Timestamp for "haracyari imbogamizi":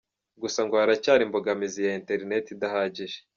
0.81-1.79